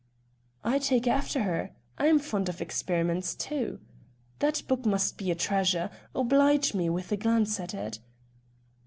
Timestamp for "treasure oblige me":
5.35-6.89